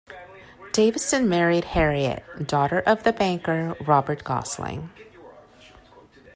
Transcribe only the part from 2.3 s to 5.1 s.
daughter of the banker Robert Gosling.